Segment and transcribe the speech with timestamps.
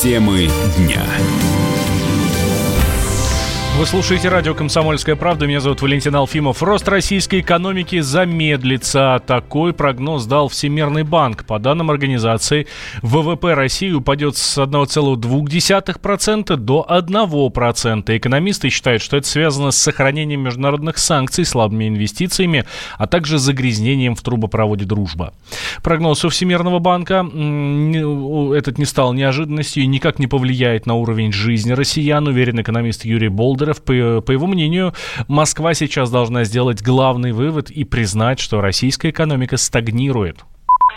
[0.00, 1.04] Темы дня.
[3.80, 5.46] Вы слушаете радио «Комсомольская правда».
[5.46, 6.62] Меня зовут Валентин Алфимов.
[6.62, 9.22] Рост российской экономики замедлится.
[9.26, 11.46] Такой прогноз дал Всемирный банк.
[11.46, 12.66] По данным организации,
[13.00, 18.16] ВВП России упадет с 1,2% до 1%.
[18.18, 22.66] Экономисты считают, что это связано с сохранением международных санкций, слабыми инвестициями,
[22.98, 25.32] а также загрязнением в трубопроводе «Дружба».
[25.82, 31.72] Прогноз у Всемирного банка этот не стал неожиданностью и никак не повлияет на уровень жизни
[31.72, 33.84] россиян, уверен экономист Юрий Болдер Кадыров.
[33.84, 34.92] По, по его мнению,
[35.28, 40.38] Москва сейчас должна сделать главный вывод и признать, что российская экономика стагнирует.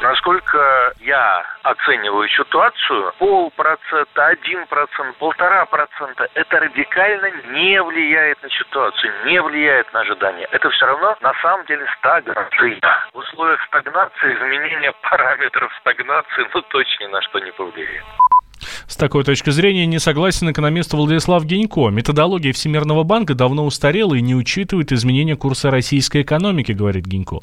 [0.02, 9.14] Насколько я оцениваю ситуацию, полпроцента, один процент, полтора процента, это радикально не влияет на ситуацию,
[9.26, 10.48] не влияет на ожидания.
[10.52, 12.80] Это все равно на самом деле стагнация.
[13.14, 18.04] В условиях стагнации изменение параметров стагнации ну точно ни на что не повлияет.
[18.88, 21.90] С такой точки зрения не согласен экономист Владислав Генько.
[21.90, 27.40] Методология Всемирного банка давно устарела и не учитывает изменения курса российской экономики, говорит Генько.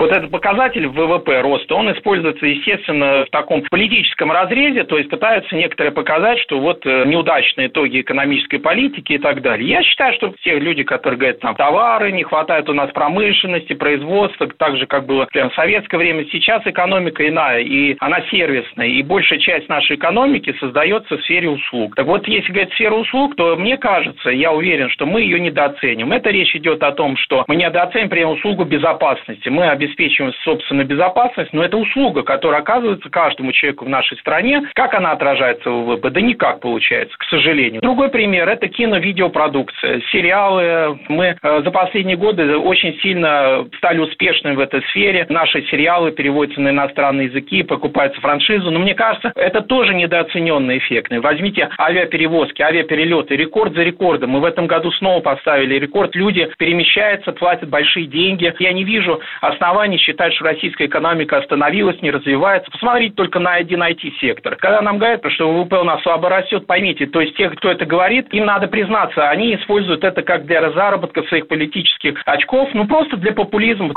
[0.00, 5.54] Вот этот показатель ВВП роста, он используется, естественно, в таком политическом разрезе, то есть пытаются
[5.54, 9.68] некоторые показать, что вот э, неудачные итоги экономической политики и так далее.
[9.68, 14.48] Я считаю, что все люди, которые говорят, там, товары, не хватает у нас промышленности, производства,
[14.56, 19.38] так же, как было в советское время, сейчас экономика иная, и она сервисная, и большая
[19.38, 21.94] часть нашей экономики создается в сфере услуг.
[21.94, 26.10] Так вот, если говорить сфера услуг, то мне кажется, я уверен, что мы ее недооценим.
[26.10, 29.50] Это речь идет о том, что мы недооценим, например, услугу безопасности.
[29.50, 34.62] Мы обеспечиваем обеспечиваем собственную безопасность, но это услуга, которая оказывается каждому человеку в нашей стране.
[34.74, 36.10] Как она отражается в ВВП?
[36.10, 37.80] Да никак получается, к сожалению.
[37.82, 40.00] Другой пример– это кино-видеопродукция.
[40.12, 40.98] Сериалы.
[41.08, 45.26] Мы э, за последние годы очень сильно стали успешными в этой сфере.
[45.28, 48.70] Наши сериалы переводятся на иностранные языки, покупаются франшизу.
[48.70, 51.10] Но мне кажется, это тоже недооцененный эффект.
[51.10, 54.30] Возьмите авиаперевозки, авиаперелеты, рекорд за рекордом.
[54.30, 56.14] Мы в этом году снова поставили рекорд.
[56.14, 58.52] Люди перемещаются, платят большие деньги.
[58.58, 62.70] Я не вижу оснований оснований считать, что российская экономика остановилась, не развивается.
[62.70, 64.56] Посмотрите только на один IT-сектор.
[64.56, 67.86] Когда нам говорят, что ВВП у нас слабо растет, поймите, то есть те, кто это
[67.86, 73.16] говорит, им надо признаться, они используют это как для заработка своих политических очков, ну просто
[73.16, 73.94] для популизма.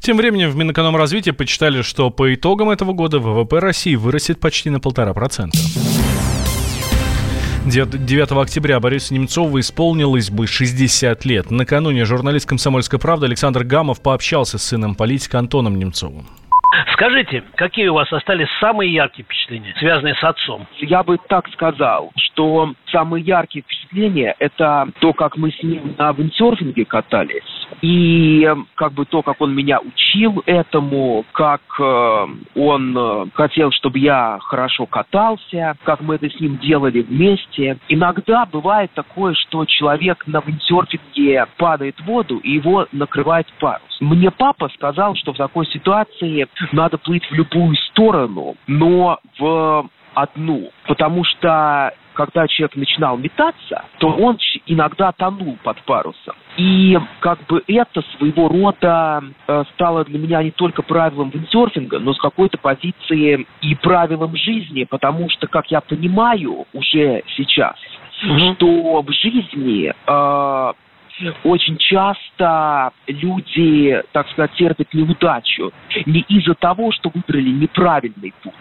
[0.00, 4.80] Тем временем в Минэкономразвитии почитали, что по итогам этого года ВВП России вырастет почти на
[4.80, 5.58] полтора процента.
[7.66, 11.50] 9 октября Борису Немцову исполнилось бы 60 лет.
[11.50, 16.26] Накануне журналист «Комсомольской правды» Александр Гамов пообщался с сыном политика Антоном Немцовым.
[16.92, 20.68] Скажите, какие у вас остались самые яркие впечатления, связанные с отцом?
[20.78, 26.12] Я бы так сказал, что самые яркие впечатления– это то, как мы с ним на
[26.12, 27.42] виндсерфинге катались,
[27.82, 33.98] и как бы то, как он меня учил этому, как э, он э, хотел, чтобы
[33.98, 37.78] я хорошо катался, как мы это с ним делали вместе.
[37.88, 43.96] Иногда бывает такое, что человек на виндсерфинге падает в воду, и его накрывает парус.
[44.00, 50.70] Мне папа сказал, что в такой ситуации надо плыть в любую сторону, но в одну,
[50.86, 56.34] потому что когда человек начинал метаться, то он иногда тонул под парусом.
[56.56, 62.14] И как бы это своего рода э, стало для меня не только правилом виндсерфинга, но
[62.14, 67.76] с какой-то позиции и правилом жизни, потому что, как я понимаю уже сейчас,
[68.24, 68.54] mm-hmm.
[68.54, 70.72] что в жизни э,
[71.44, 75.72] очень часто люди, так сказать, терпят неудачу
[76.04, 78.54] не из-за того, что выбрали неправильный путь,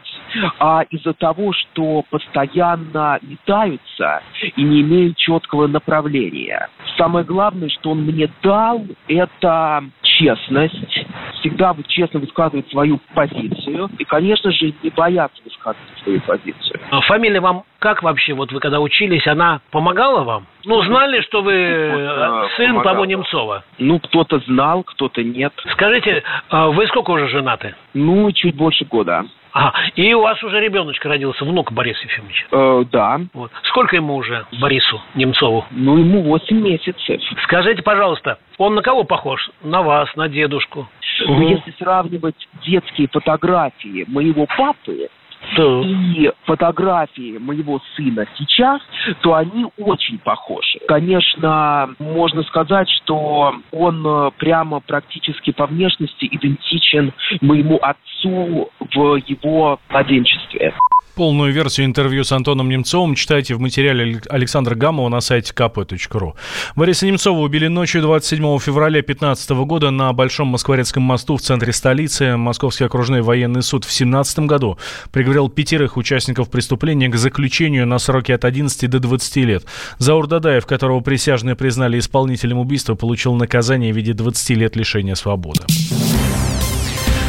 [0.60, 4.22] а из-за того, что постоянно метаются
[4.56, 6.70] и не имеют четкого направления.
[6.98, 11.05] Самое главное, что он мне дал, это честность,
[11.46, 16.80] всегда честно высказывать свою позицию и, конечно же, не бояться высказывать свою позицию.
[16.90, 20.48] А фамилия вам как вообще, вот вы когда учились, она помогала вам?
[20.64, 23.64] Ну, знали, что вы э, сын Павла Немцова?
[23.78, 25.54] Ну, кто-то знал, кто-то нет.
[25.74, 27.76] Скажите, а вы сколько уже женаты?
[27.94, 29.26] Ну, чуть больше года.
[29.53, 32.48] А, и у вас уже ребеночка родился, внук Борис Ефимович?
[32.52, 33.22] Э, да.
[33.34, 33.52] Вот.
[33.64, 35.64] Сколько ему уже, Борису Немцову?
[35.72, 37.22] Ну, ему 8 месяцев.
[37.44, 39.50] Скажите, пожалуйста, он на кого похож?
[39.64, 40.90] На вас, на дедушку?
[41.22, 45.09] Ну, если сравнивать детские фотографии моего папы
[45.56, 45.82] да.
[45.82, 48.82] и фотографии моего сына сейчас,
[49.22, 50.79] то они очень похожи.
[50.88, 59.79] Конечно, можно сказать, что он э, прямо практически по внешности идентичен моему отцу в его
[59.90, 60.73] младенчестве.
[61.16, 66.34] Полную версию интервью с Антоном Немцовым читайте в материале Александра Гамова на сайте kp.ru.
[66.75, 72.35] Бориса Немцова убили ночью 27 февраля 2015 года на Большом Москворецком мосту в центре столицы.
[72.35, 74.78] Московский окружной военный суд в 2017 году
[75.11, 79.66] приговорил пятерых участников преступления к заключению на сроки от 11 до 20 лет.
[79.99, 85.61] Заур Дадаев, которого присяжные признали исполнителем убийства, получил наказание в виде 20 лет лишения свободы.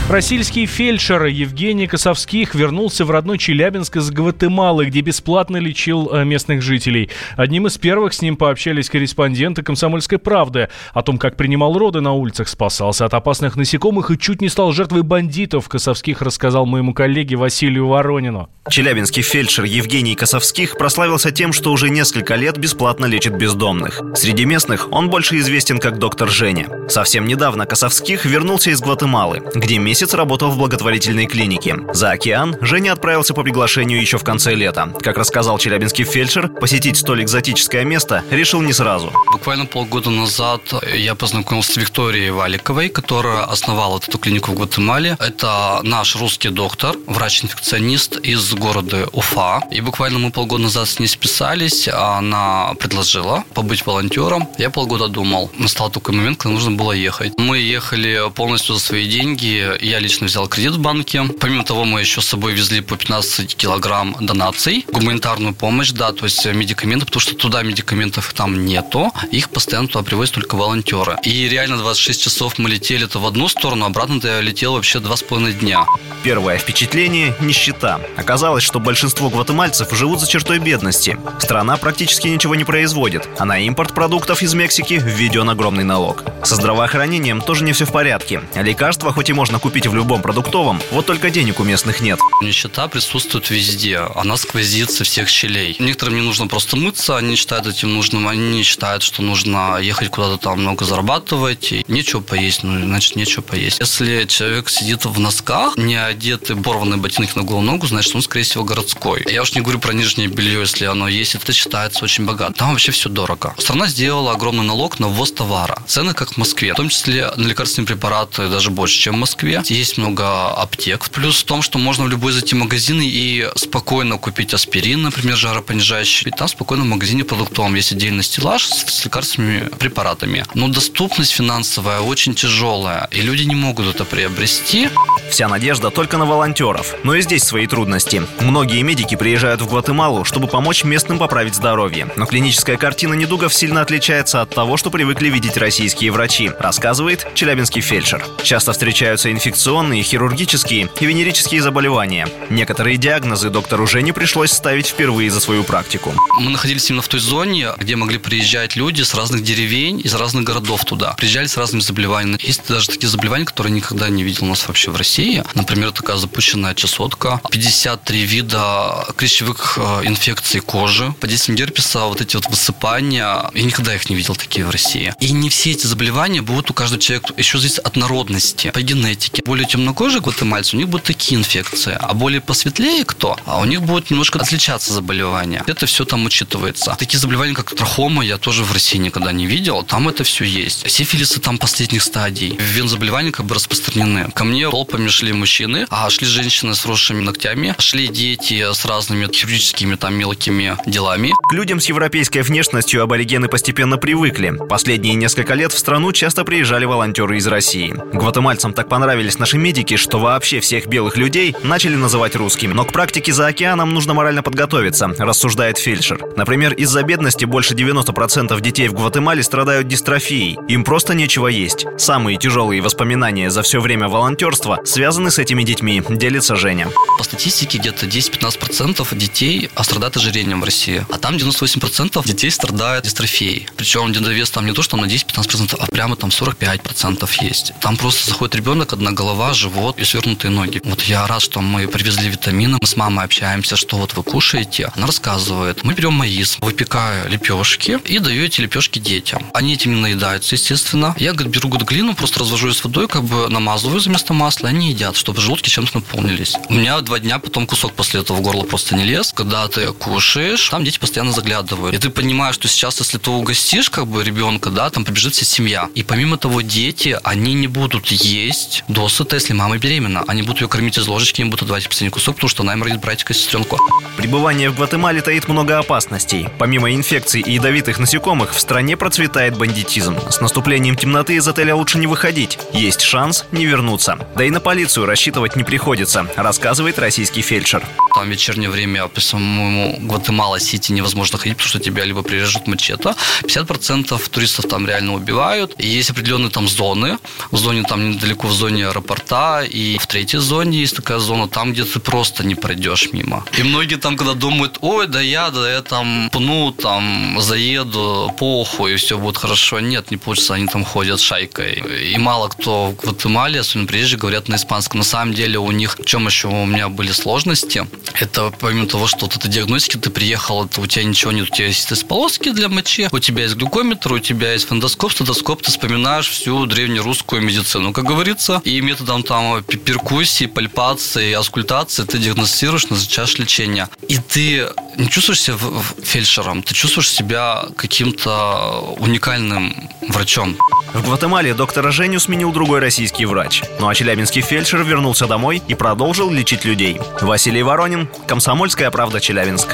[0.08, 6.62] Российский фельдшер Евгений Косовских вернулся в родной Челябинск из Гватемалы, где бесплатно лечил э, местных
[6.62, 7.10] жителей.
[7.36, 12.12] Одним из первых с ним пообщались корреспонденты «Комсомольской правды» о том, как принимал роды на
[12.12, 15.68] улицах, спасался от опасных насекомых и чуть не стал жертвой бандитов.
[15.68, 18.48] Косовских рассказал моему коллеге Василию Воронину.
[18.70, 24.00] Челябинский фельдшер Евгений Косовских прославился тем, что уже несколько лет бесплатно лечит бездомных.
[24.14, 26.68] Среди местных он больше известен как доктор Женя.
[26.88, 31.74] Совсем недавно Косовских вернулся из Гватемалы, где месяц месяц работал в благотворительной клинике.
[31.94, 34.92] За океан Женя отправился по приглашению еще в конце лета.
[35.00, 39.10] Как рассказал челябинский фельдшер, посетить столь экзотическое место решил не сразу.
[39.32, 40.60] Буквально полгода назад
[40.94, 45.16] я познакомился с Викторией Валиковой, которая основала эту клинику в Гватемале.
[45.18, 49.62] Это наш русский доктор, врач-инфекционист из города Уфа.
[49.70, 51.88] И буквально мы полгода назад с ней списались.
[51.88, 54.46] Она предложила побыть волонтером.
[54.58, 55.50] Я полгода думал.
[55.58, 57.32] Настал такой момент, когда нужно было ехать.
[57.38, 59.85] Мы ехали полностью за свои деньги.
[59.86, 61.22] Я лично взял кредит в банке.
[61.38, 66.24] Помимо того, мы еще с собой везли по 15 килограмм донаций, гуманитарную помощь, да, то
[66.24, 69.12] есть медикаменты, потому что туда медикаментов там нету.
[69.30, 71.18] Их постоянно туда привозят только волонтеры.
[71.22, 75.14] И реально 26 часов мы летели то в одну сторону, обратно я летел вообще два
[75.14, 75.86] с половиной дня.
[76.24, 78.00] Первое впечатление– нищета.
[78.16, 81.16] Оказалось, что большинство гватемальцев живут за чертой бедности.
[81.38, 86.24] Страна практически ничего не производит, а на импорт продуктов из Мексики введен огромный налог.
[86.42, 88.42] Со здравоохранением тоже не все в порядке.
[88.56, 92.18] Лекарства хоть и можно купить купить в любом продуктовом, вот только денег у местных нет.
[92.40, 95.76] Нищета присутствует везде, она сквозит со всех щелей.
[95.78, 100.08] Некоторым не нужно просто мыться, они считают этим нужным, они не считают, что нужно ехать
[100.08, 103.78] куда-то там много зарабатывать, и нечего поесть, ну, значит, нечего поесть.
[103.78, 108.44] Если человек сидит в носках, не одетый, порванные ботинки на голову ногу, значит, он, скорее
[108.44, 109.26] всего, городской.
[109.30, 112.54] Я уж не говорю про нижнее белье, если оно есть, это считается очень богато.
[112.54, 113.54] Там вообще все дорого.
[113.58, 115.82] Страна сделала огромный налог на ввоз товара.
[115.86, 119.62] Цены как в Москве, в том числе на лекарственные препараты даже больше, чем в Москве
[119.70, 121.10] есть много аптек.
[121.10, 126.28] Плюс в том, что можно в любой зайти магазин и спокойно купить аспирин, например, жаропонижающий.
[126.28, 130.44] И там спокойно в магазине продуктовом есть отдельный стеллаж с лекарственными препаратами.
[130.54, 134.88] Но доступность финансовая очень тяжелая, и люди не могут это приобрести.
[135.30, 136.94] Вся надежда только на волонтеров.
[137.02, 138.22] Но и здесь свои трудности.
[138.40, 142.08] Многие медики приезжают в Гватемалу, чтобы помочь местным поправить здоровье.
[142.16, 147.80] Но клиническая картина недугов сильно отличается от того, что привыкли видеть российские врачи, рассказывает челябинский
[147.80, 148.24] фельдшер.
[148.42, 152.28] Часто встречаются инфекционные, хирургические и венерические заболевания.
[152.50, 156.12] Некоторые диагнозы доктору Жене пришлось ставить впервые за свою практику.
[156.38, 160.44] Мы находились именно в той зоне, где могли приезжать люди с разных деревень, из разных
[160.44, 161.14] городов туда.
[161.14, 162.38] Приезжали с разными заболеваниями.
[162.42, 165.42] Есть даже такие заболевания, которые никогда не видел у нас вообще в России.
[165.54, 172.36] Например, такая запущенная чесотка, 53 вида клещевых э, инфекций кожи, по действиям герпеса вот эти
[172.36, 173.50] вот высыпания.
[173.54, 175.14] Я никогда их не видел такие в России.
[175.18, 179.35] И не все эти заболевания будут у каждого человека еще зависит от народности, по генетике.
[179.44, 183.82] Более темнокожие гватемальцы, у них будут такие инфекции, а более посветлее кто, а у них
[183.82, 185.62] будет немножко отличаться заболевания.
[185.66, 186.96] Это все там учитывается.
[186.98, 189.82] Такие заболевания, как трахома, я тоже в России никогда не видел.
[189.82, 190.90] Там это все есть.
[190.90, 192.56] Сифилисы там последних стадий.
[192.58, 194.30] Вен заболевания как бы распространены.
[194.32, 199.26] Ко мне толпами шли мужчины, а шли женщины с росшими ногтями, шли дети с разными
[199.32, 201.32] хирургическими там мелкими делами.
[201.48, 204.54] К людям с европейской внешностью аборигены постепенно привыкли.
[204.68, 207.94] Последние несколько лет в страну часто приезжали волонтеры из России.
[208.12, 212.72] Гватемальцам так понравились наши медики, что вообще всех белых людей начали называть русскими.
[212.72, 216.20] Но к практике за океаном нужно морально подготовиться, рассуждает фельдшер.
[216.36, 220.58] Например, из-за бедности больше 90% детей в Гватемале страдают дистрофией.
[220.68, 221.86] Им просто нечего есть.
[221.98, 226.88] Самые тяжелые воспоминания за все время волонтерства связаны с этими детьми, делится Женя.
[227.18, 233.68] По статистике где-то 10-15% детей страдают ожирением в России, а там 98% детей страдают дистрофией.
[233.76, 237.72] Причем дедовес там не то, что на 10-15%, а прямо там 45% есть.
[237.80, 240.80] Там просто заходит ребенок, одна голова, живот и свернутые ноги.
[240.84, 244.92] Вот я рад, что мы привезли витамины, мы с мамой общаемся, что вот вы кушаете.
[244.94, 245.82] Она рассказывает.
[245.82, 249.46] Мы берем маис, выпекаю лепешки и даю эти лепешки детям.
[249.54, 251.16] Они этим не наедаются, естественно.
[251.18, 255.16] Я беру глину, просто развожу ее с водой, как бы намазываю вместо масла, они едят,
[255.16, 256.54] чтобы желудки чем-то наполнились.
[256.68, 259.32] У меня два дня потом кусок после этого в горло просто не лез.
[259.34, 261.94] Когда ты кушаешь, там дети постоянно заглядывают.
[261.96, 265.46] И ты понимаешь, что сейчас, если ты угостишь как бы ребенка, да, там побежит вся
[265.46, 265.88] семья.
[265.94, 270.24] И помимо того, дети, они не будут есть до досыта, если мама беременна.
[270.26, 272.82] Они будут ее кормить из ложечки, им будут давать последний кусок, потому что она им
[272.82, 273.78] родит братика и сестренку.
[274.16, 276.48] Пребывание в Гватемале таит много опасностей.
[276.58, 280.16] Помимо инфекций и ядовитых насекомых, в стране процветает бандитизм.
[280.28, 282.58] С наступлением темноты из отеля лучше не выходить.
[282.72, 284.18] Есть шанс не вернуться.
[284.34, 287.86] Да и на полицию рассчитывать не приходится, рассказывает российский фельдшер.
[288.12, 293.14] Там в вечернее время, по самому Гватемала-Сити невозможно ходить, потому что тебя либо прирежут мачете.
[293.44, 295.74] 50% туристов там реально убивают.
[295.78, 297.18] И есть определенные там зоны.
[297.52, 299.64] В зоне там недалеко, в зоне аэропорта.
[299.64, 303.44] И в третьей зоне есть такая зона, там, где ты просто не пройдешь мимо.
[303.58, 308.94] И многие там, когда думают, ой, да я, да я там пну, там заеду, похуй,
[308.94, 309.80] и все будет хорошо.
[309.80, 311.82] Нет, не получится, они там ходят шайкой.
[312.12, 314.98] И мало кто в Гватемале, особенно приезжие, говорят на испанском.
[314.98, 317.86] На самом деле у них, в чем еще у меня были сложности,
[318.20, 321.54] это помимо того, что вот этой диагностики ты приехал, это у тебя ничего нет, у
[321.54, 325.70] тебя есть полоски для мочи, у тебя есть глюкометр, у тебя есть фондоскоп, стетоскоп, ты
[325.70, 333.36] вспоминаешь всю древнерусскую медицину, как говорится, и методом там перкуссии, пальпации, аскультации ты диагностируешь, назначаешь
[333.38, 333.88] лечение.
[334.08, 335.56] И ты не чувствуешь себя
[336.02, 339.74] фельдшером, ты чувствуешь себя каким-то уникальным
[340.08, 340.56] врачом.
[340.94, 343.62] В Гватемале доктора Женю сменил другой российский врач.
[343.80, 347.00] Ну а челябинский фельдшер вернулся домой и продолжил лечить людей.
[347.20, 349.68] Василий Воронин, Комсомольская правда, Челябинск.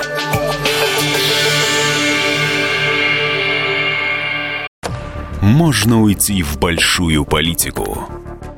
[5.42, 8.08] Можно уйти в большую политику,